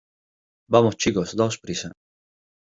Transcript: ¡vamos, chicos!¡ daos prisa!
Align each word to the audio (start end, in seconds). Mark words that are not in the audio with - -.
¡vamos, 0.73 0.95
chicos!¡ 1.01 1.29
daos 1.39 1.57
prisa! 1.63 1.89